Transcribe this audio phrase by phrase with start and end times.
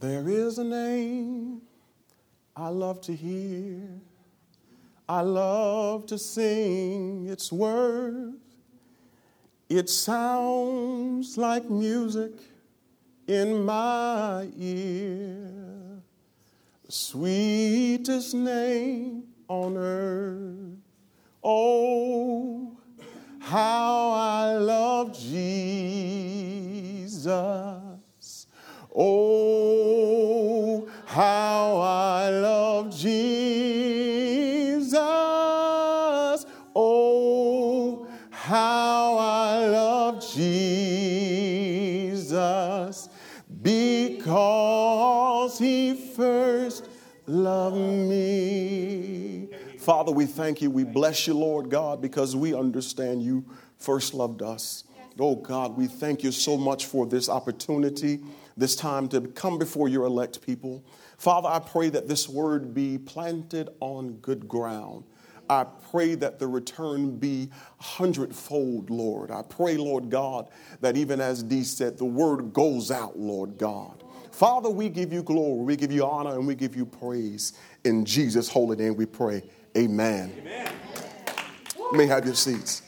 [0.00, 1.62] There is a name
[2.54, 3.88] I love to hear.
[5.08, 8.36] I love to sing its words.
[9.68, 12.32] It sounds like music
[13.26, 16.00] in my ear.
[16.84, 20.78] The sweetest name on earth.
[21.42, 22.76] Oh,
[23.40, 27.26] how I love Jesus.
[29.00, 34.96] Oh, how I love Jesus.
[36.74, 40.68] Oh, how I love Jesus
[43.62, 46.88] because he first
[47.26, 49.48] loved me.
[49.78, 50.70] Father, we thank you.
[50.70, 53.44] We bless you, Lord God, because we understand you
[53.78, 54.82] first loved us.
[55.20, 58.20] Oh God, we thank you so much for this opportunity,
[58.56, 60.84] this time to come before your elect people.
[61.16, 65.04] Father, I pray that this word be planted on good ground.
[65.50, 69.30] I pray that the return be hundredfold, Lord.
[69.30, 70.48] I pray, Lord God,
[70.82, 74.04] that even as Dee said, the word goes out, Lord God.
[74.30, 77.54] Father, we give you glory, we give you honor, and we give you praise.
[77.84, 79.42] In Jesus' holy name we pray.
[79.76, 80.32] Amen.
[80.38, 80.72] Amen.
[81.76, 82.82] You may have your seats.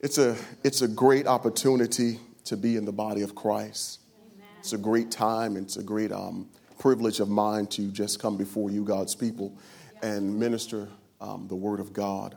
[0.00, 4.00] It's a, it's a great opportunity to be in the body of Christ.
[4.20, 4.46] Amen.
[4.60, 5.56] It's a great time.
[5.56, 9.56] And it's a great um, privilege of mine to just come before you, God's people,
[10.02, 10.88] and minister
[11.20, 12.36] um, the Word of God.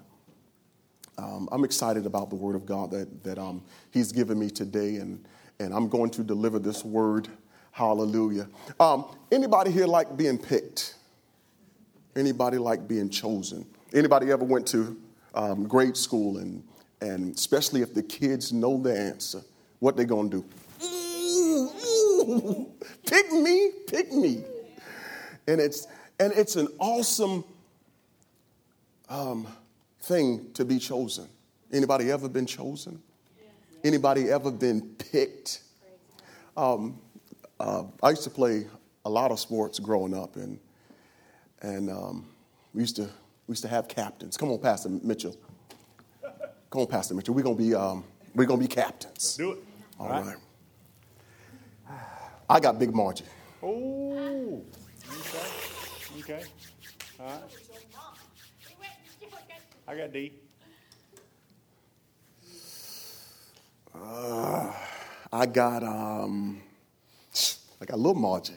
[1.18, 4.96] Um, I'm excited about the Word of God that, that um, He's given me today,
[4.96, 5.26] and,
[5.60, 7.28] and I'm going to deliver this Word.
[7.72, 8.48] Hallelujah.
[8.80, 10.96] Um, anybody here like being picked?
[12.16, 13.66] Anybody like being chosen?
[13.94, 14.98] Anybody ever went to
[15.36, 16.64] um, grade school and
[17.02, 19.42] and especially if the kids know the answer,
[19.80, 20.46] what they gonna do?
[23.06, 24.44] pick me, pick me.
[25.48, 25.88] And it's
[26.20, 27.44] and it's an awesome
[29.08, 29.48] um,
[30.02, 31.28] thing to be chosen.
[31.72, 33.02] Anybody ever been chosen?
[33.84, 35.62] Anybody ever been picked?
[36.58, 37.00] Um,
[37.60, 38.68] uh, I used to play
[39.06, 40.60] a lot of sports growing up, and
[41.62, 42.26] and um,
[42.74, 43.04] we used to
[43.48, 44.38] we used to have captains.
[44.38, 45.36] Come on, Pastor Mitchell.
[46.70, 47.34] Come on, Pastor Mitchell.
[47.34, 48.04] We're gonna be um,
[48.36, 49.36] we're gonna be captains.
[49.38, 49.60] Do it.
[50.00, 50.26] All, All right.
[51.88, 51.98] right.
[52.50, 53.26] I got Big Margie.
[53.64, 54.62] Oh.
[56.20, 56.20] Okay.
[56.20, 56.44] Okay.
[57.20, 57.42] All right.
[59.88, 60.32] I got D.
[63.96, 64.72] Uh,
[65.34, 66.62] I got um,
[67.82, 68.54] I got little Margie.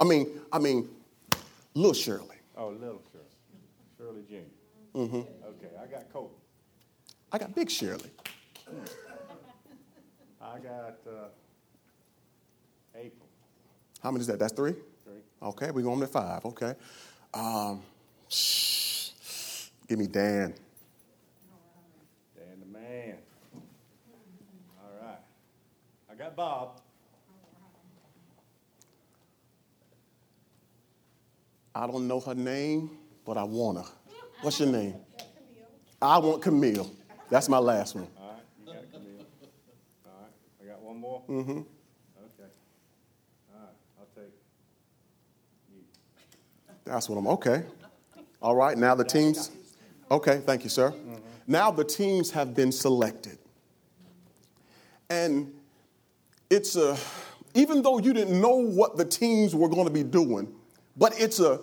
[0.00, 0.88] I mean, I mean,
[1.74, 2.36] little Shirley.
[2.56, 3.24] Oh, little Shirley.
[3.96, 4.44] Shirley Junior.
[4.96, 5.16] Mm-hmm.
[5.16, 6.36] Okay, I got Colt.
[7.34, 8.12] I got Big Shirley.
[10.40, 11.30] I got uh,
[12.94, 13.26] April.
[14.00, 14.38] How many is that?
[14.38, 14.74] That's three?
[15.02, 15.18] Three.
[15.42, 16.44] Okay, we're going to five.
[16.44, 16.74] Okay.
[17.34, 17.82] Um,
[19.88, 20.54] give me Dan.
[22.36, 23.16] Dan the man.
[24.80, 25.18] All right.
[26.08, 26.80] I got Bob.
[31.74, 32.90] I don't know her name,
[33.24, 33.92] but I want her.
[34.40, 34.94] What's your name?
[36.00, 36.88] I want Camille.
[37.30, 38.08] That's my last one.
[38.20, 39.26] All right, you got Camille.
[40.06, 40.30] All right,
[40.62, 41.22] I got one more.
[41.28, 41.50] Mm-hmm.
[41.50, 42.50] Okay.
[43.52, 43.68] All right,
[43.98, 44.32] I'll take
[45.72, 45.80] you.
[46.84, 47.26] That's what I'm.
[47.28, 47.62] Okay.
[48.42, 48.76] All right.
[48.76, 49.50] Now the teams.
[50.10, 50.40] Okay.
[50.44, 50.90] Thank you, sir.
[50.90, 51.14] Mm-hmm.
[51.46, 53.38] Now the teams have been selected,
[55.10, 55.52] and
[56.50, 56.96] it's a.
[57.56, 60.52] Even though you didn't know what the teams were going to be doing,
[60.96, 61.60] but it's a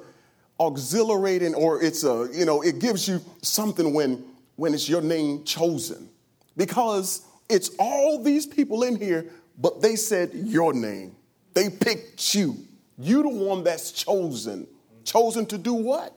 [0.60, 4.24] auxiliating or it's a you know it gives you something when
[4.62, 6.08] when it's your name chosen
[6.56, 9.26] because it's all these people in here,
[9.58, 11.16] but they said your name.
[11.56, 12.58] They picked you.
[13.00, 14.68] You the one that's chosen.
[15.04, 16.16] Chosen to do what?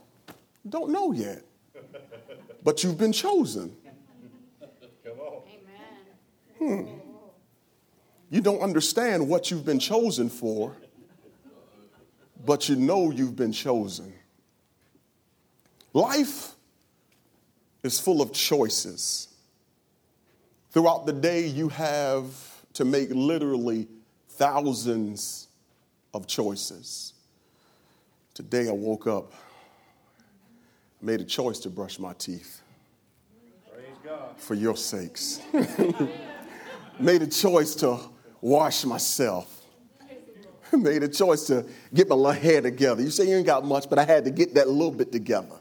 [0.68, 1.42] Don't know yet.
[2.62, 3.74] But you've been chosen.
[5.02, 5.42] Come on.
[6.58, 6.82] Hmm.
[8.28, 10.76] You don't understand what you've been chosen for,
[12.44, 14.12] but you know you've been chosen.
[15.94, 16.54] Life
[17.84, 19.28] is full of choices.
[20.70, 22.24] Throughout the day, you have
[22.72, 23.86] to make literally
[24.30, 25.46] thousands
[26.12, 27.12] of choices.
[28.32, 29.32] Today, I woke up,
[31.00, 32.62] made a choice to brush my teeth.
[34.36, 35.40] For your sakes.
[36.98, 37.98] made a choice to
[38.40, 39.62] wash myself.
[40.72, 43.02] made a choice to get my hair together.
[43.02, 45.56] You say you ain't got much, but I had to get that little bit together.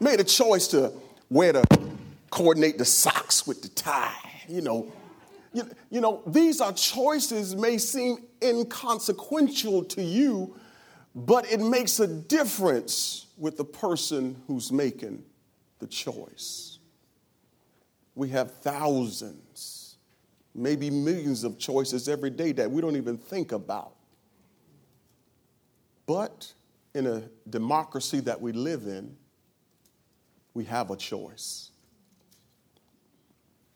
[0.00, 0.92] Made a choice to
[1.28, 1.64] where to
[2.30, 4.14] coordinate the socks with the tie,
[4.48, 4.92] you know,
[5.54, 10.56] You, you know, these are choices may seem inconsequential to you,
[11.14, 15.22] but it makes a difference with the person who's making
[15.78, 16.80] the choice.
[18.16, 19.96] We have thousands,
[20.56, 23.94] maybe millions of choices every day that we don't even think about.
[26.04, 26.52] But
[26.94, 29.16] in a democracy that we live in,
[30.54, 31.70] we have a choice.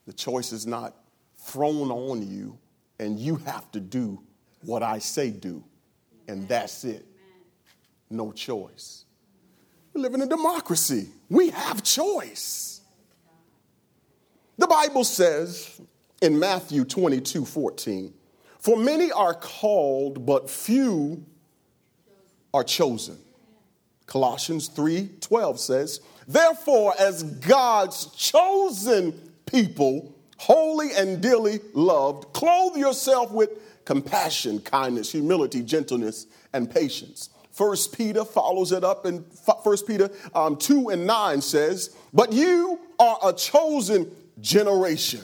[0.07, 0.95] The choice is not
[1.37, 2.59] thrown on you,
[2.99, 4.23] and you have to do
[4.63, 5.63] what I say do,
[6.29, 7.05] and that's it.
[8.11, 9.05] No choice.
[9.93, 11.09] We live in a democracy.
[11.29, 12.81] We have choice.
[14.57, 15.81] The Bible says
[16.23, 18.13] in Matthew 22 14,
[18.59, 21.25] For many are called, but few
[22.55, 23.19] are chosen.
[24.07, 33.33] Colossians 3 12 says, Therefore, as God's chosen people, holy and dearly loved, clothe yourself
[33.33, 33.51] with
[33.87, 37.31] compassion, kindness, humility, gentleness, and patience.
[37.51, 39.25] First Peter follows it up in
[39.65, 45.23] First Peter um, 2 and 9 says, But you are a chosen generation.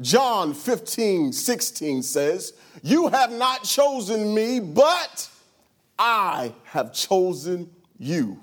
[0.00, 5.30] John 15, 16 says, You have not chosen me, but
[5.96, 8.40] I have chosen you.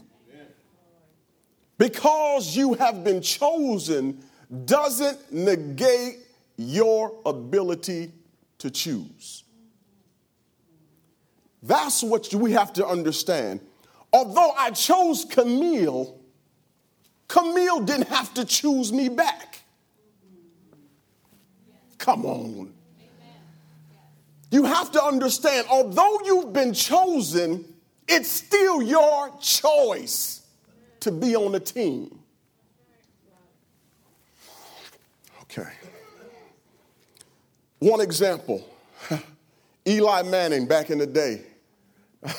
[1.78, 4.24] Because you have been chosen
[4.66, 6.20] doesn't negate
[6.58, 8.12] your ability
[8.60, 9.44] to choose.
[11.62, 13.60] That's what we have to understand.
[14.14, 16.18] Although I chose Camille,
[17.28, 19.60] Camille didn't have to choose me back.
[21.98, 22.74] Come on.
[24.52, 27.66] You have to understand, although you've been chosen,
[28.08, 30.45] it's still your choice
[31.06, 32.20] to be on the team.
[35.44, 35.70] Okay.
[37.78, 38.68] One example
[39.88, 41.44] Eli Manning back in the day.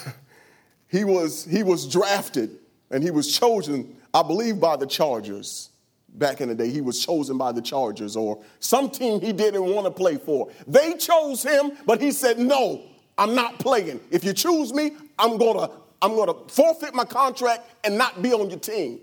[0.89, 2.59] he, was, he was drafted
[2.91, 5.71] and he was chosen, I believe, by the Chargers.
[6.09, 9.65] Back in the day, he was chosen by the Chargers or some team he didn't
[9.65, 10.51] want to play for.
[10.67, 12.83] They chose him, but he said, No,
[13.17, 14.01] I'm not playing.
[14.11, 15.71] If you choose me, I'm going to
[16.03, 19.01] I'm going to forfeit my contract and not be on your team.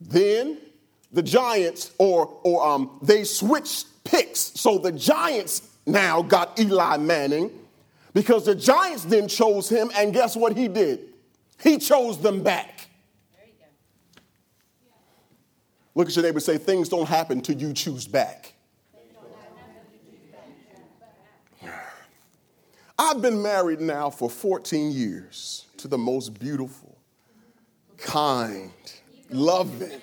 [0.00, 0.58] Then
[1.12, 4.40] the Giants, or, or um, they switched picks.
[4.40, 7.50] So the Giants now got Eli Manning
[8.12, 11.00] because the Giants then chose him, and guess what he did?
[11.62, 12.88] He chose them back.
[15.94, 18.52] Look at your neighbor say, Things don't happen till you choose back.
[22.98, 26.96] I've been married now for 14 years to the most beautiful,
[27.98, 28.70] kind,
[29.28, 30.00] loving,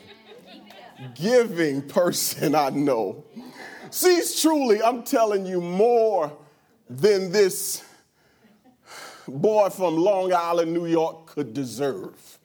[1.15, 3.23] giving person I know.
[3.91, 6.37] She's truly, I'm telling you, more
[6.87, 7.83] than this
[9.27, 12.37] boy from Long Island, New York could deserve.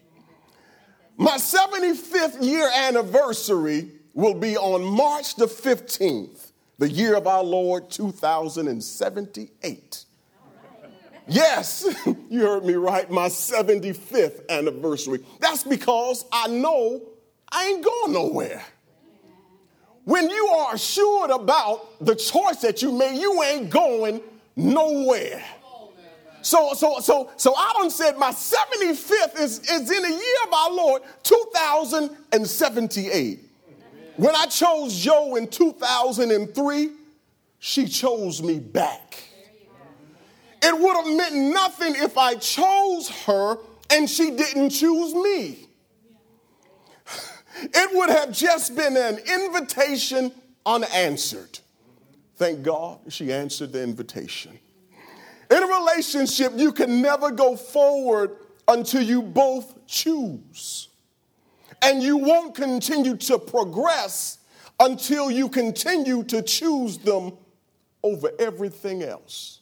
[1.19, 7.91] My 75th year anniversary will be on March the 15th, the year of our Lord
[7.91, 10.07] 2078.
[11.29, 11.87] Yes,
[12.31, 15.21] you heard me right, my 75th anniversary.
[15.41, 17.03] That's because I know
[17.51, 18.65] I ain't going nowhere.
[20.05, 24.23] When you are assured about the choice that you made, you ain't going
[24.57, 25.45] nowhere.
[26.41, 30.53] So, so, so, so I done said my 75th is, is in the year of
[30.55, 33.41] our Lord, 2078.
[34.17, 36.91] When I chose Joe in 2003,
[37.59, 39.23] she chose me back.
[40.63, 43.59] It would have meant nothing if I chose her
[43.91, 45.69] and she didn't choose me.
[47.61, 50.33] It would have just been an invitation
[50.65, 51.59] unanswered.
[52.37, 54.59] Thank God she answered the invitation.
[55.51, 58.37] In a relationship, you can never go forward
[58.69, 60.89] until you both choose.
[61.83, 64.39] And you won't continue to progress
[64.79, 67.33] until you continue to choose them
[68.03, 69.58] over everything else.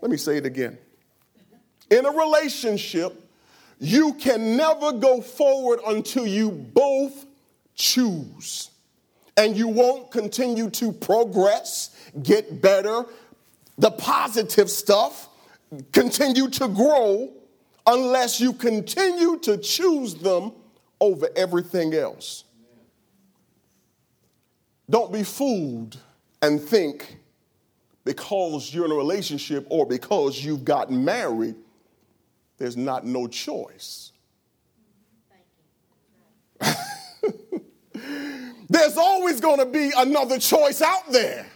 [0.00, 0.78] Let me say it again.
[1.90, 3.28] In a relationship,
[3.78, 7.26] you can never go forward until you both
[7.74, 8.70] choose.
[9.36, 13.04] And you won't continue to progress, get better,
[13.78, 15.28] the positive stuff,
[15.92, 17.32] continue to grow
[17.86, 20.52] unless you continue to choose them
[21.00, 22.44] over everything else.
[24.90, 25.98] Don't be fooled
[26.42, 27.18] and think
[28.04, 31.54] because you're in a relationship or because you've gotten married
[32.60, 34.12] there's not no choice.
[38.68, 41.46] there's always going to be another choice out there.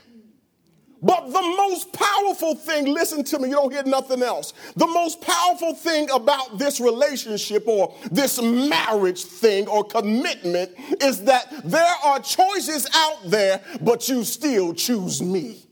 [1.03, 4.55] But the most powerful thing, listen to me, you don't hear nothing else.
[4.77, 10.71] The most powerful thing about this relationship or this marriage thing or commitment
[11.03, 15.67] is that there are choices out there, but you still choose me.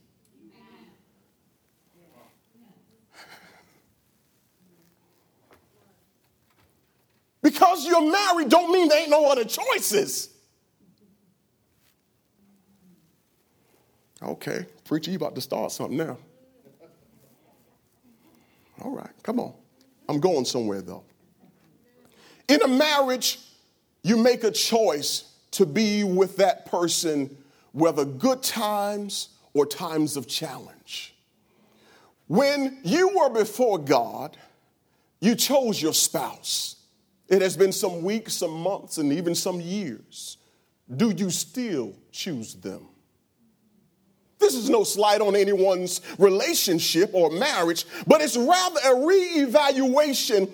[7.42, 10.28] Because you're married don't mean there ain't no other choices.
[14.22, 16.16] Okay, preacher, you about to start something now.
[18.80, 19.52] All right, come on.
[20.08, 21.02] I'm going somewhere though.
[22.49, 23.38] In a marriage,
[24.02, 27.37] you make a choice to be with that person,
[27.72, 31.14] whether good times or times of challenge.
[32.28, 34.37] When you were before God,
[35.20, 36.76] you chose your spouse.
[37.32, 40.36] It has been some weeks, some months, and even some years.
[40.94, 42.86] Do you still choose them?
[44.38, 50.50] This is no slight on anyone's relationship or marriage, but it's rather a reevaluation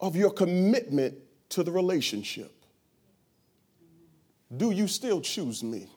[0.00, 1.18] of your commitment
[1.50, 2.54] to the relationship.
[4.56, 5.88] Do you still choose me?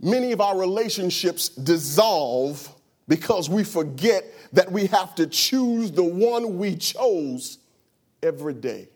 [0.00, 2.71] Many of our relationships dissolve
[3.08, 7.58] because we forget that we have to choose the one we chose
[8.22, 8.88] every day.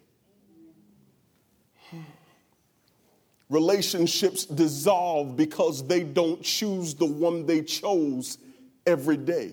[1.90, 2.00] Hmm.
[3.50, 8.38] Relationships dissolve because they don't choose the one they chose
[8.86, 9.52] every day.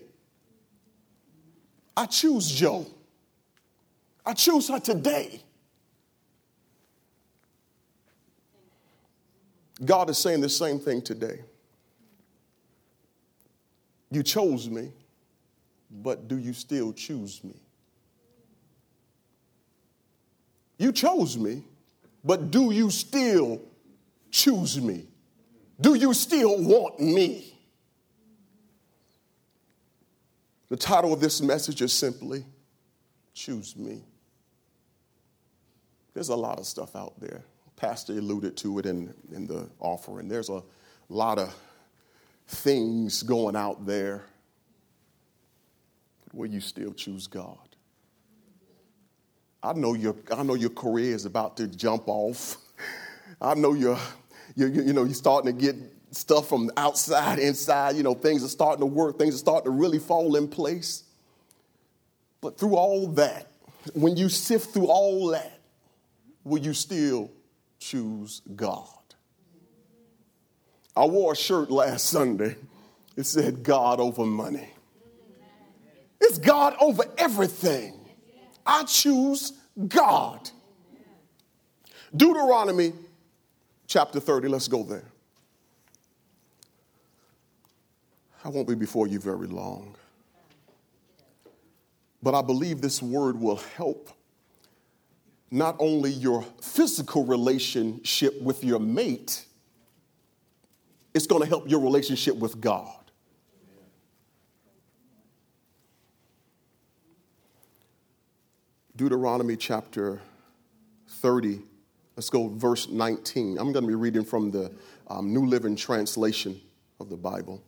[1.96, 2.86] I choose Joe.
[4.26, 5.42] I choose her today.
[9.84, 11.40] God is saying the same thing today.
[14.14, 14.92] You chose me,
[15.90, 17.56] but do you still choose me?
[20.78, 21.64] You chose me,
[22.22, 23.60] but do you still
[24.30, 25.08] choose me?
[25.80, 27.58] Do you still want me?
[30.68, 32.44] The title of this message is simply
[33.34, 34.00] Choose Me.
[36.14, 37.42] There's a lot of stuff out there.
[37.74, 40.28] Pastor alluded to it in, in the offering.
[40.28, 40.62] There's a
[41.08, 41.52] lot of
[42.46, 44.24] things going out there.
[46.32, 47.58] Will you still choose God?
[49.62, 52.56] I know your, I know your career is about to jump off.
[53.40, 53.98] I know you're,
[54.56, 55.76] you, you, you know, you're starting to get
[56.10, 57.96] stuff from outside, inside.
[57.96, 59.18] You know, things are starting to work.
[59.18, 61.04] Things are starting to really fall in place.
[62.40, 63.48] But through all that,
[63.94, 65.60] when you sift through all that,
[66.44, 67.30] will you still
[67.78, 69.03] choose God?
[70.96, 72.56] I wore a shirt last Sunday.
[73.16, 74.68] It said God over money.
[76.20, 77.98] It's God over everything.
[78.64, 79.52] I choose
[79.88, 80.50] God.
[82.14, 82.92] Deuteronomy
[83.86, 85.04] chapter 30, let's go there.
[88.44, 89.96] I won't be before you very long.
[92.22, 94.10] But I believe this word will help
[95.50, 99.44] not only your physical relationship with your mate,
[101.14, 103.04] it's going to help your relationship with God.
[108.96, 110.20] Deuteronomy chapter
[111.08, 111.60] 30,
[112.16, 113.58] let's go verse 19.
[113.58, 114.70] I'm going to be reading from the
[115.08, 116.60] um, New Living Translation
[117.00, 117.62] of the Bible.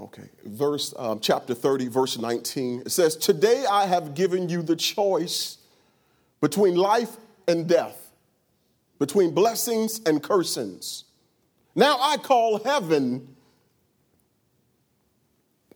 [0.00, 2.82] Okay, verse um, chapter 30, verse 19.
[2.86, 5.58] It says, Today I have given you the choice
[6.40, 8.09] between life and death,
[9.00, 11.04] between blessings and cursings.
[11.74, 13.34] Now I call heaven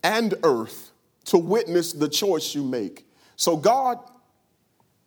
[0.04, 0.92] and earth
[1.24, 3.08] to witness the choice you make.
[3.36, 3.98] So God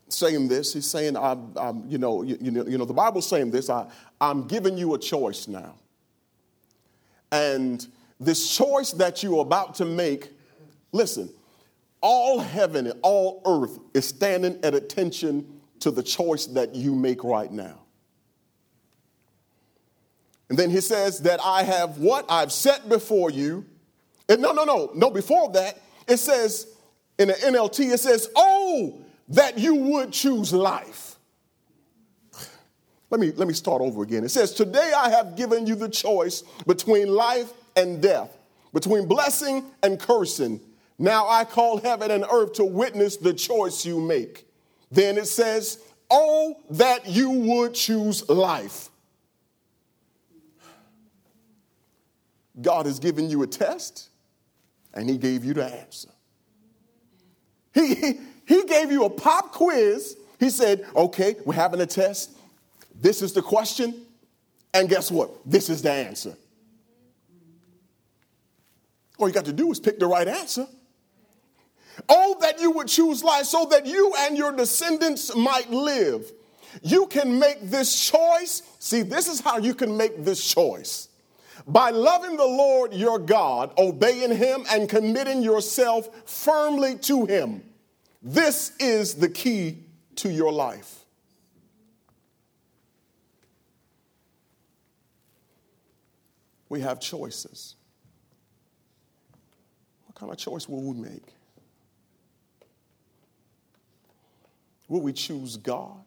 [0.10, 3.30] saying this, he's saying, I'm, I'm you, know, you, you, know, you know, the Bible's
[3.30, 3.88] saying this, I,
[4.20, 5.76] I'm giving you a choice now.
[7.32, 7.86] And
[8.20, 10.32] this choice that you're about to make,
[10.92, 11.30] listen,
[12.02, 17.24] all heaven and all earth is standing at attention to the choice that you make
[17.24, 17.82] right now.
[20.50, 23.66] And then he says that I have what I've set before you
[24.30, 26.68] and no, no, no, no, before that, it says
[27.18, 31.16] in the NLT, it says, Oh, that you would choose life.
[33.10, 34.24] Let me, let me start over again.
[34.25, 38.38] It says, Today I have given you the choice between life and death,
[38.74, 40.60] between blessing and cursing.
[41.00, 44.46] Now I call heaven and earth to witness the choice you make.
[44.92, 48.89] Then it says, Oh, that you would choose life.
[52.62, 54.10] God has given you a test
[54.94, 56.10] and he gave you the answer.
[57.74, 60.18] He, he, gave you a pop quiz.
[60.40, 62.32] He said, okay, we're having a test.
[63.00, 64.06] This is the question.
[64.74, 65.30] And guess what?
[65.46, 66.36] This is the answer.
[69.20, 70.68] All you got to do is pick the right answer.
[72.10, 76.32] Oh, that you would choose life so that you and your descendants might live.
[76.82, 78.64] You can make this choice.
[78.80, 81.10] See, this is how you can make this choice
[81.66, 87.64] by loving the Lord your God, obeying Him, and committing yourself firmly to Him.
[88.22, 89.84] This is the key
[90.16, 91.06] to your life.
[96.70, 97.76] We have choices.
[100.06, 101.34] What kind of choice will we make?
[104.88, 106.04] Will we choose God?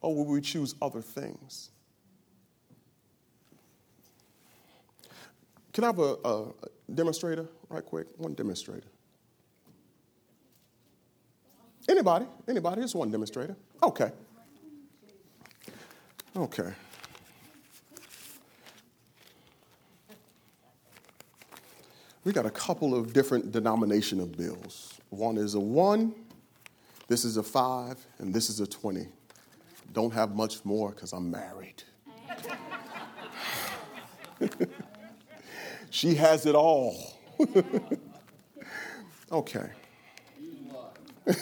[0.00, 1.70] Or will we choose other things?
[5.78, 6.46] Can I have a, a
[6.92, 8.08] demonstrator right quick?
[8.16, 8.88] One demonstrator.
[11.88, 12.26] Anybody?
[12.48, 12.82] Anybody?
[12.82, 13.54] Just one demonstrator.
[13.80, 14.10] Okay.
[16.36, 16.72] Okay.
[22.24, 24.98] We got a couple of different denomination of bills.
[25.10, 26.12] One is a one,
[27.06, 29.06] this is a five, and this is a 20.
[29.92, 31.84] Don't have much more because I'm married.
[35.90, 37.18] She has it all.
[39.32, 39.70] okay.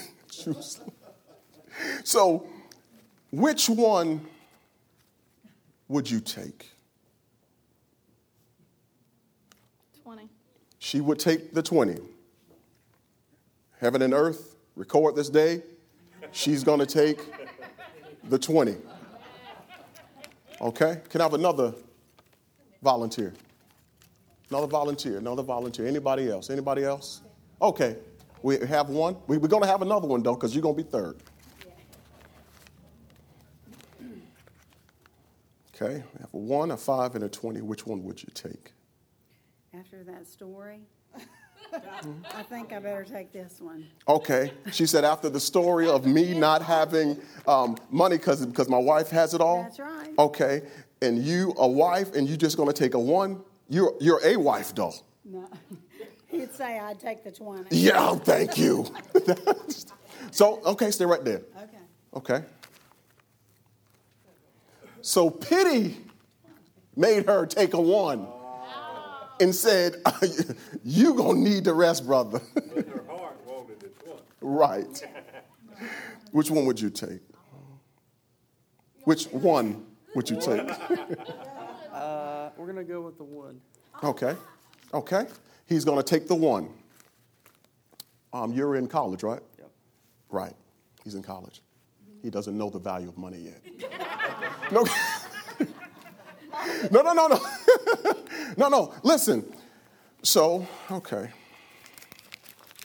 [2.04, 2.46] so,
[3.30, 4.26] which one
[5.88, 6.70] would you take?
[10.02, 10.28] 20.
[10.78, 11.98] She would take the 20.
[13.80, 15.62] Heaven and earth, record this day.
[16.32, 17.20] She's going to take
[18.24, 18.76] the 20.
[20.60, 21.00] Okay?
[21.08, 21.74] Can I have another
[22.82, 23.34] volunteer?
[24.50, 25.86] Another volunteer, another volunteer.
[25.86, 26.50] Anybody else?
[26.50, 27.22] Anybody else?
[27.60, 27.96] Okay.
[28.42, 29.16] We have one.
[29.26, 31.16] We, are going to have another one, though, because you're going to be third.
[35.74, 36.02] Okay.
[36.14, 37.60] We have a one, a five, and a 20.
[37.62, 38.72] Which one would you take?
[39.74, 40.80] After that story,
[42.34, 43.86] I think I better take this one.
[44.08, 44.52] Okay.
[44.70, 49.34] She said, after the story of me not having um, money because my wife has
[49.34, 49.64] it all?
[49.64, 50.12] That's right.
[50.18, 50.62] Okay.
[51.02, 53.42] And you, a wife, and you just going to take a one?
[53.68, 54.94] You're, you're a wife, though.
[55.24, 55.48] No.
[56.28, 57.74] He'd say I'd take the 20.
[57.74, 58.86] Yeah, oh, thank you.
[60.30, 61.42] so, okay, stay right there.
[61.56, 61.78] Okay.
[62.14, 62.44] Okay.
[65.02, 65.96] So pity
[66.96, 68.26] made her take a one
[69.40, 69.96] and said,
[70.84, 72.40] You're gonna need the rest, brother.
[72.74, 74.18] her heart wanted this one.
[74.40, 75.04] right.
[76.32, 77.20] Which one would you take?
[79.04, 80.68] Which one would you take?
[82.56, 83.60] We're gonna go with the one.
[84.02, 84.34] Okay.
[84.94, 85.26] Okay.
[85.66, 86.70] He's gonna take the one.
[88.32, 89.40] Um, you're in college, right?
[89.58, 89.70] Yep.
[90.30, 90.54] Right.
[91.04, 91.62] He's in college.
[92.22, 93.62] He doesn't know the value of money yet.
[94.72, 94.84] no.
[96.90, 97.38] no, no, no, no.
[98.56, 98.94] no, no.
[99.02, 99.44] Listen.
[100.22, 101.30] So, okay.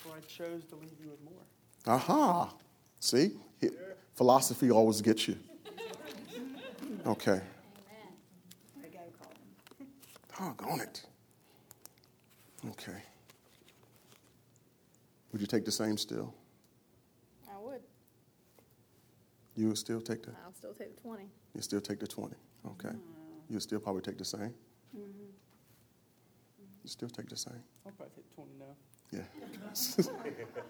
[0.04, 1.42] So I chose to leave you with more.
[1.88, 2.54] Aha.
[3.00, 3.32] See?
[3.60, 3.70] He-
[4.14, 5.38] philosophy always gets you.
[7.04, 7.42] Okay.
[7.42, 9.32] I go call
[9.80, 9.88] him.
[10.42, 11.04] Doggone it.
[12.68, 12.98] Okay.
[15.32, 16.34] Would you take the same still?
[17.48, 17.82] I would.
[19.56, 21.26] You would still take the I'll still take the 20.
[21.54, 22.34] you still take the 20.
[22.72, 22.96] Okay.
[23.50, 24.54] You would still probably take the same?
[24.98, 25.30] Mm-hmm.
[26.84, 27.62] You still take the same?
[27.86, 28.76] I'll probably take 20 now.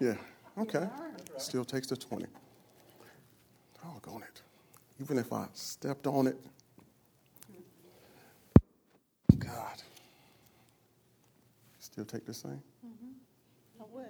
[0.00, 0.62] yeah.
[0.62, 0.86] Okay.
[1.38, 2.26] Still takes the 20.
[3.82, 4.42] Doggone it.
[5.00, 6.36] Even if I stepped on it.
[9.52, 9.82] God.
[11.78, 12.62] Still take the same?
[13.80, 14.06] I would.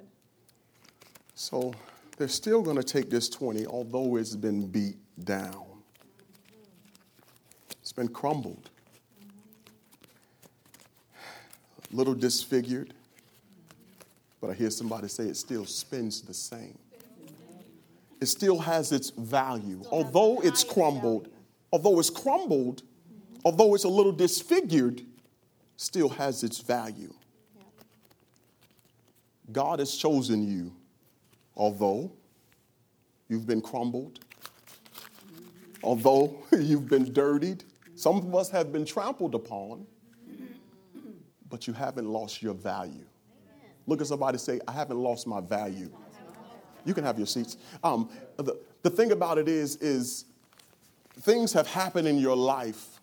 [1.34, 1.74] So
[2.16, 5.64] they're still going to take this 20, although it's been beat down.
[7.80, 8.70] It's been crumbled,
[11.92, 12.94] a little disfigured.
[14.40, 16.78] But I hear somebody say it still spins the same.
[18.20, 19.82] It still has its value.
[19.90, 21.28] Although it's crumbled,
[21.72, 22.82] although it's crumbled,
[23.44, 25.02] although it's a little disfigured,
[25.76, 27.12] still has its value.
[29.50, 30.72] God has chosen you,
[31.56, 32.12] although
[33.28, 34.20] you've been crumbled,
[35.82, 37.64] although you've been dirtied.
[37.94, 39.86] Some of us have been trampled upon,
[41.48, 43.04] but you haven't lost your value.
[43.86, 45.90] Look at somebody say, I haven't lost my value.
[46.84, 47.56] You can have your seats.
[47.82, 50.24] Um, the, the thing about it is, is
[51.20, 53.00] things have happened in your life,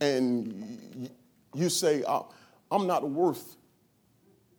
[0.00, 1.10] and
[1.54, 2.22] you say, uh,
[2.70, 3.56] I'm not worth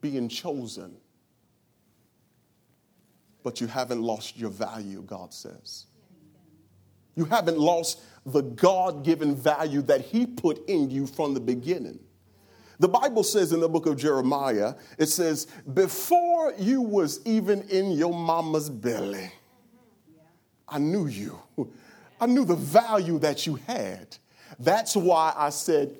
[0.02, 0.98] being chosen.
[3.44, 5.86] but you haven't lost your value, God says.
[7.16, 12.00] You haven't lost the God given value that He put in you from the beginning.
[12.80, 17.92] The Bible says in the book of Jeremiah, it says, Before you was even in
[17.92, 19.32] your mama's belly,
[20.68, 21.40] I knew you.
[22.20, 24.18] I knew the value that you had.
[24.60, 25.98] That's why I said,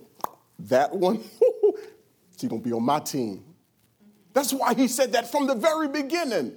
[0.60, 1.24] That one,
[2.38, 3.44] she's gonna be on my team.
[4.34, 6.54] That's why he said that from the very beginning.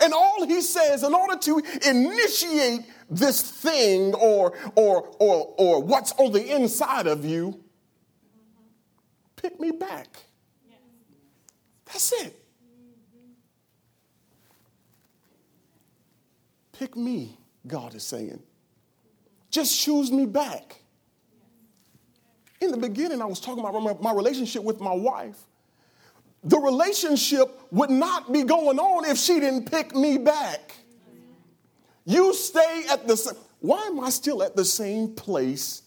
[0.00, 6.12] And all he says, in order to initiate this thing or, or, or, or what's
[6.12, 7.62] on the inside of you,
[9.36, 10.24] pick me back.
[11.86, 12.42] That's it.
[16.78, 18.42] Pick me, God is saying.
[19.50, 20.82] Just choose me back.
[22.60, 25.36] In the beginning, I was talking about my, relationship with my wife
[26.46, 30.76] the relationship would not be going on if she didn't pick me back.
[32.04, 33.34] You stay at the same.
[33.58, 35.82] Why am I still at the same place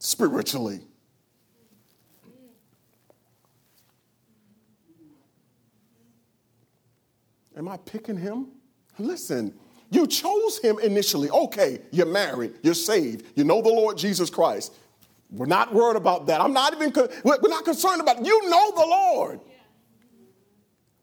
[0.00, 0.80] spiritually?
[7.56, 8.48] Am I picking him?
[8.98, 9.54] Listen,
[9.90, 11.30] you chose him initially.
[11.30, 14.74] Okay, you're married, you're saved, you know the Lord Jesus Christ.
[15.30, 16.40] We're not worried about that.
[16.40, 16.92] I'm not even,
[17.24, 18.24] we're not concerned about.
[18.24, 19.40] You know the Lord.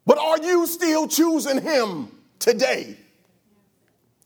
[0.05, 2.97] But are you still choosing him today?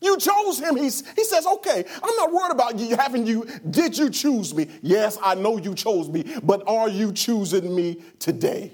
[0.00, 0.76] You chose him.
[0.76, 3.46] He's, he says, okay, I'm not worried about you having you.
[3.68, 4.68] Did you choose me?
[4.82, 8.72] Yes, I know you chose me, but are you choosing me today?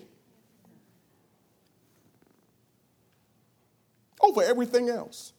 [4.20, 5.32] Over everything else.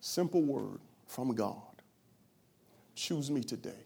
[0.00, 1.60] Simple word from God.
[2.94, 3.85] Choose me today.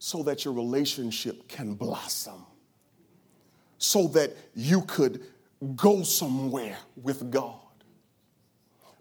[0.00, 2.46] So that your relationship can blossom
[3.80, 5.22] so that you could
[5.74, 7.56] go somewhere with God.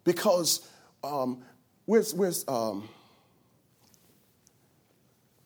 [0.05, 0.67] Because
[1.03, 1.43] um,
[1.85, 2.87] where's, where's um,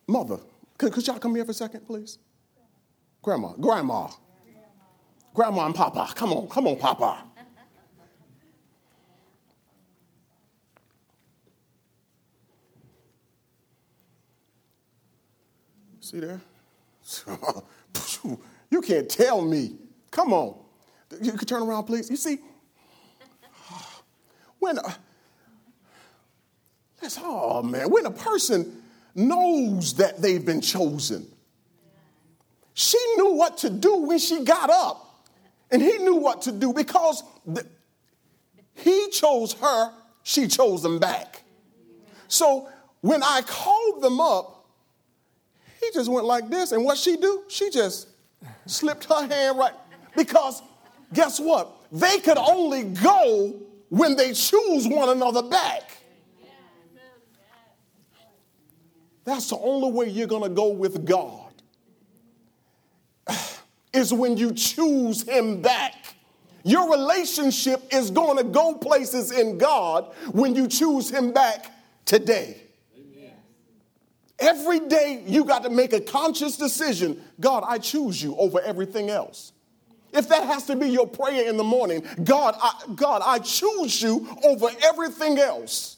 [0.06, 0.38] mother?
[0.78, 2.18] Could, could y'all come here for a second, please?
[3.22, 4.08] Grandma, grandma.
[5.34, 6.12] Grandma and Papa.
[6.14, 7.24] Come on, come on, Papa.
[16.04, 16.40] See there?
[18.70, 19.76] You can't tell me.
[20.10, 20.56] Come on.
[21.22, 22.10] You could turn around, please.
[22.10, 22.38] You see,
[24.58, 24.96] when a,
[27.00, 28.82] that's oh man, when a person
[29.14, 31.24] knows that they've been chosen,
[32.72, 35.24] she knew what to do when she got up,
[35.70, 37.64] and he knew what to do because the,
[38.74, 39.92] he chose her,
[40.24, 41.44] she chose him back.
[42.26, 42.68] So
[43.02, 44.53] when I called them up,
[45.86, 47.44] he just went like this, and what she do?
[47.48, 48.08] She just
[48.66, 49.74] slipped her hand right.
[50.16, 50.62] Because
[51.12, 51.70] guess what?
[51.92, 55.90] They could only go when they choose one another back.
[59.24, 61.52] That's the only way you're going to go with God.
[63.92, 65.94] Is when you choose Him back.
[66.64, 71.70] Your relationship is going to go places in God when you choose Him back
[72.06, 72.63] today.
[74.38, 79.10] Every day you got to make a conscious decision God, I choose you over everything
[79.10, 79.52] else.
[80.12, 84.00] If that has to be your prayer in the morning, God, I, God, I choose
[84.00, 85.96] you over everything else.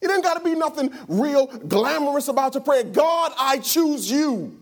[0.00, 2.84] It ain't got to be nothing real glamorous about your prayer.
[2.84, 4.58] God, I choose you.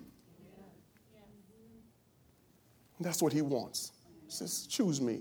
[2.99, 3.93] That's what he wants.
[4.27, 5.21] He says, choose me.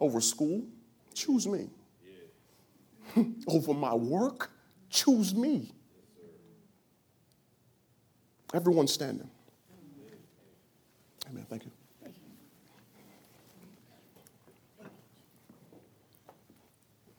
[0.00, 0.64] Over school,
[1.14, 1.70] choose me.
[3.46, 4.50] Over my work,
[4.90, 5.72] choose me.
[8.54, 9.28] Everyone standing.
[11.28, 11.46] Amen.
[11.48, 11.70] Thank you.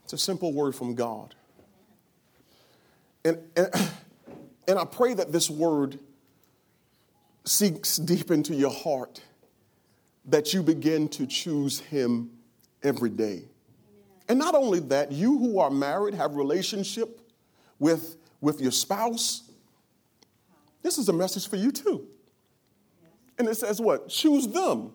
[0.03, 1.35] It's a simple word from God.
[3.25, 3.69] And, and,
[4.67, 5.99] and I pray that this word
[7.43, 9.21] sinks deep into your heart,
[10.25, 12.31] that you begin to choose Him
[12.83, 13.43] every day.
[14.29, 17.19] And not only that, you who are married have relationship
[17.79, 19.43] with, with your spouse,
[20.81, 22.07] this is a message for you too.
[23.37, 24.09] And it says what?
[24.09, 24.93] Choose them.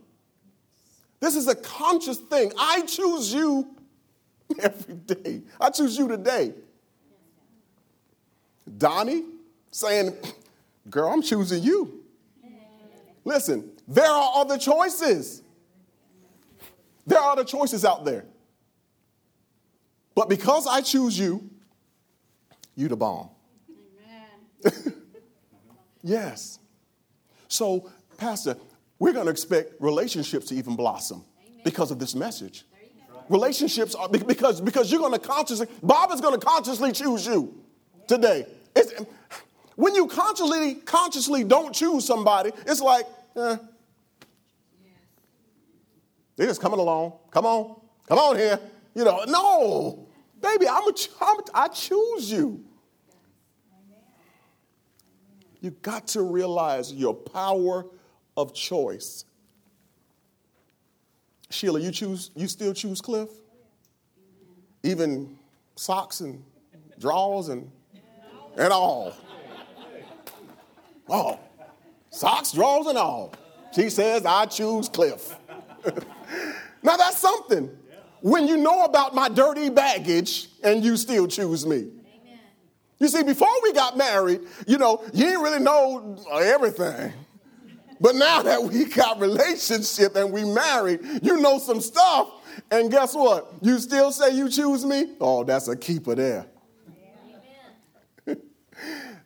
[1.20, 2.52] This is a conscious thing.
[2.58, 3.68] I choose you
[4.58, 5.42] every day.
[5.60, 6.54] I choose you today.
[8.78, 9.24] Donnie
[9.70, 10.16] saying,
[10.90, 12.00] Girl, I'm choosing you.
[13.24, 15.42] Listen, there are other choices.
[17.06, 18.24] There are other choices out there.
[20.14, 21.48] But because I choose you,
[22.74, 23.28] you the bomb.
[24.64, 24.94] Amen.
[26.02, 26.58] yes.
[27.48, 28.56] So, Pastor,
[28.98, 31.24] we're going to expect relationships to even blossom
[31.64, 32.64] because of this message.
[33.28, 37.54] Relationships are because because you're going to consciously Bob is going to consciously choose you
[38.06, 38.46] today.
[38.74, 38.92] It's,
[39.76, 43.06] when you consciously consciously don't choose somebody, it's like,
[43.36, 43.56] eh,
[46.36, 47.14] they're just coming along.
[47.30, 48.58] Come on, come on here.
[48.94, 50.08] You know, no,
[50.42, 52.64] baby, I'm a, I'm a, I choose you.
[55.60, 57.86] You got to realize your power
[58.36, 59.24] of choice.
[61.50, 63.28] Sheila, you choose, you still choose Cliff?
[64.82, 65.38] Even
[65.76, 66.42] socks and
[66.98, 67.70] drawers and
[68.56, 69.14] and all.
[71.08, 71.38] Oh,
[72.10, 73.34] socks, drawers, and all.
[73.74, 75.36] She says, I choose Cliff.
[76.82, 77.70] now that's something.
[78.22, 81.76] When you know about my dirty baggage and you still choose me.
[81.76, 82.38] Amen.
[83.00, 87.12] You see, before we got married, you know, you didn't really know everything.
[88.00, 92.30] But now that we got relationship and we married, you know some stuff.
[92.70, 93.52] And guess what?
[93.60, 95.14] You still say you choose me?
[95.20, 96.46] Oh, that's a keeper there.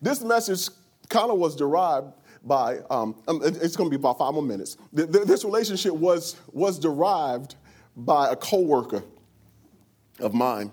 [0.01, 0.69] this message
[1.11, 2.13] kind of was derived
[2.45, 4.79] by, um, um it's going to be about five more minutes.
[4.93, 7.57] This relationship was, was derived
[7.97, 9.03] by a coworker
[10.21, 10.73] of mine.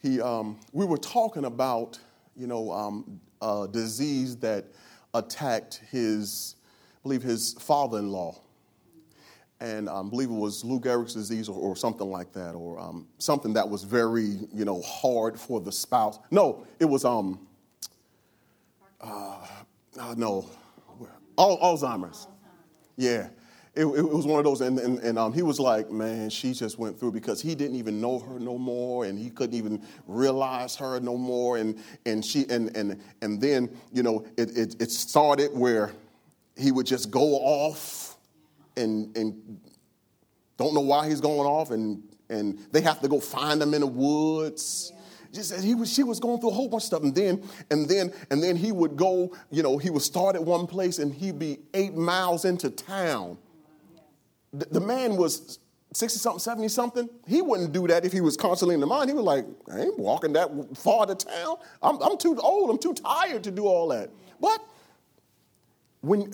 [0.00, 1.98] He, um, we were talking about,
[2.36, 4.66] you know, um, a disease that
[5.14, 6.56] attacked his,
[6.96, 8.40] I believe, his father-in-law.
[9.60, 12.80] And um, I believe it was Lou Gehrig's disease or, or, something like that, or
[12.80, 16.18] um, something that was very, you know, hard for the spouse.
[16.32, 17.46] No, it was, um,
[19.00, 19.46] uh,
[20.00, 20.46] uh, no,
[21.38, 22.26] Alzheimer's.
[22.96, 23.28] Yeah.
[23.74, 26.52] It, it, was one of those, and, and, and um, he was like, man, she
[26.52, 29.82] just went through because he didn't even know her no more, and he couldn't even
[30.06, 34.82] realize her no more, and and she and and and then you know it it,
[34.82, 35.90] it started where
[36.54, 38.18] he would just go off,
[38.76, 39.58] and and
[40.58, 43.80] don't know why he's going off, and and they have to go find him in
[43.80, 44.92] the woods.
[44.92, 44.98] Yeah
[45.32, 47.02] just he was, she was going through a whole bunch of stuff.
[47.02, 50.44] And then, and then, and then he would go, you know, he would start at
[50.44, 53.38] one place and he'd be eight miles into town.
[54.52, 55.58] The, man was
[55.94, 57.08] 60 something, 70 something.
[57.26, 59.08] He wouldn't do that if he was constantly in the mind.
[59.08, 61.56] He was like, I ain't walking that far to town.
[61.82, 62.70] I'm, I'm too old.
[62.70, 64.10] I'm too tired to do all that.
[64.40, 64.62] But
[66.02, 66.32] when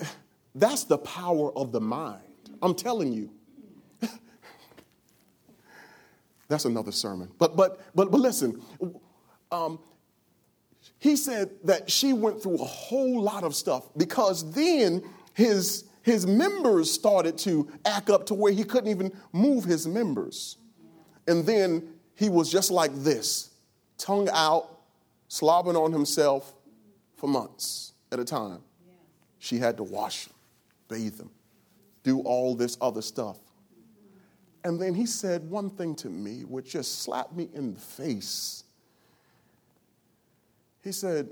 [0.55, 2.21] that's the power of the mind.
[2.61, 3.31] I'm telling you.
[6.47, 7.29] That's another sermon.
[7.37, 8.61] But but but but listen,
[9.51, 9.79] um,
[10.97, 15.03] he said that she went through a whole lot of stuff because then
[15.33, 20.57] his his members started to act up to where he couldn't even move his members.
[21.27, 23.51] And then he was just like this,
[23.97, 24.79] tongue out,
[25.27, 26.53] slobbering on himself
[27.15, 28.61] for months at a time.
[29.37, 30.33] She had to wash him,
[30.87, 31.29] bathe him,
[32.03, 33.37] do all this other stuff.
[34.63, 38.63] And then he said one thing to me which just slapped me in the face.
[40.83, 41.29] He said,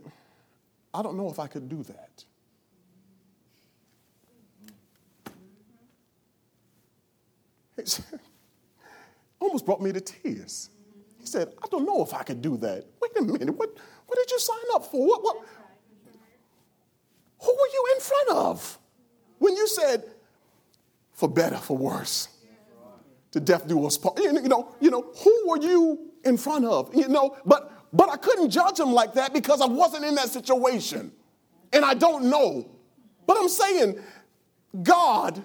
[0.94, 2.24] I don't know if I could do that.
[9.40, 10.70] Almost brought me to tears.
[11.20, 12.86] He said, I don't know if I could do that.
[13.02, 13.70] Wait a minute, what,
[14.06, 15.06] what did you sign up for?
[15.06, 15.46] What, what?
[17.40, 18.80] Who were you in front of
[19.38, 20.04] when you said,
[21.14, 22.30] for better, for worse?
[23.32, 24.20] to death do us part.
[24.20, 26.94] You know, you know, who were you in front of?
[26.96, 30.30] You know, but but I couldn't judge him like that because I wasn't in that
[30.30, 31.12] situation.
[31.74, 32.70] And I don't know.
[33.26, 34.00] But I'm saying,
[34.84, 35.42] God,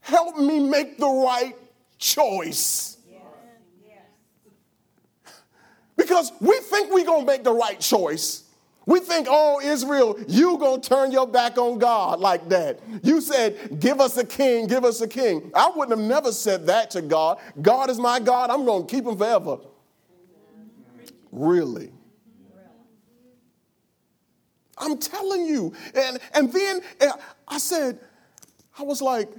[0.00, 1.54] help me make the right
[1.98, 2.98] choice.
[5.96, 8.44] Because we think we're going to make the right choice.
[8.86, 12.80] We think, oh, Israel, you gonna turn your back on God like that.
[13.02, 15.50] You said, give us a king, give us a king.
[15.54, 17.38] I wouldn't have never said that to God.
[17.62, 19.58] God is my God, I'm gonna keep him forever.
[21.32, 21.90] Really?
[24.76, 25.72] I'm telling you.
[25.94, 27.12] And, and then uh,
[27.48, 27.98] I said,
[28.78, 29.30] I was like,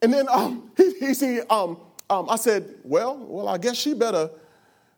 [0.00, 1.78] and then um, he, he, he um,
[2.12, 4.30] um, I said, well, well, I guess she better,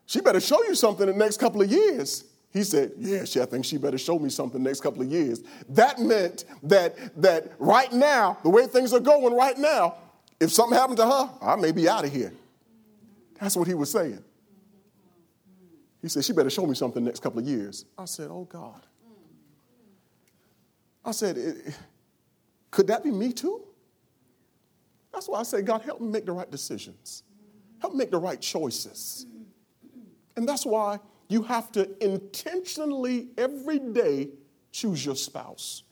[0.07, 2.25] she better show you something in the next couple of years.
[2.53, 5.43] He said, Yeah, I think she better show me something next couple of years.
[5.71, 9.97] That meant that, that right now, the way things are going right now,
[10.39, 12.33] if something happened to her, I may be out of here.
[13.41, 14.23] That's what he was saying.
[16.01, 17.87] He said, She better show me something next couple of years.
[17.99, 18.87] I said, Oh God.
[21.05, 21.75] I said,
[22.71, 23.63] Could that be me too?
[25.15, 27.23] That's why I say, God, help me make the right decisions,
[27.81, 29.27] help make the right choices.
[30.37, 30.99] And that's why
[31.29, 34.31] you have to intentionally every day
[34.73, 35.85] choose your spouse.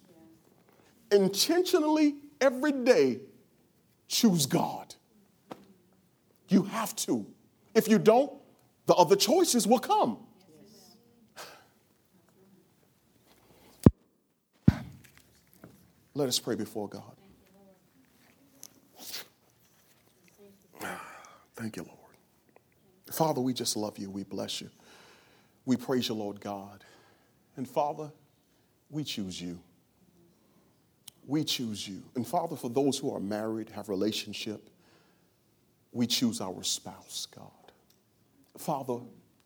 [1.13, 3.21] Intentionally every day
[4.09, 4.95] choose God.
[6.49, 7.25] You have to.
[7.75, 8.33] If you don't,
[8.87, 10.19] the other choices will come.
[16.15, 17.22] Let us pray before God.
[21.63, 22.17] Thank you, Lord.
[23.13, 24.11] Father, we just love you.
[24.11, 24.69] We bless you.
[25.65, 26.83] We praise you, Lord God.
[27.57, 28.11] And Father,
[28.91, 29.61] we choose you.
[31.25, 32.03] We choose you.
[32.17, 34.71] And Father, for those who are married, have relationship,
[35.93, 37.73] we choose our spouse, God.
[38.59, 38.99] Father,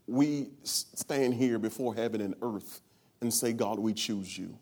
[0.06, 2.80] we stand here before heaven and earth
[3.20, 4.56] and say, God, we choose you.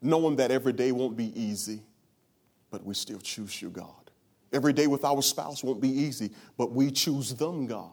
[0.00, 1.80] Knowing that every day won't be easy,
[2.70, 4.05] but we still choose you, God.
[4.56, 7.90] Every day with our spouse won't be easy, but we choose them, God.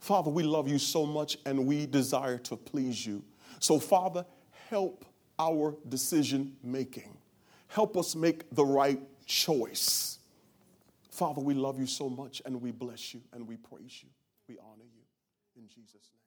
[0.00, 3.22] Father, we love you so much and we desire to please you.
[3.60, 4.26] So, Father,
[4.68, 5.04] help
[5.38, 7.16] our decision making.
[7.68, 10.18] Help us make the right choice.
[11.12, 14.08] Father, we love you so much and we bless you and we praise you.
[14.48, 15.62] We honor you.
[15.62, 16.21] In Jesus' name.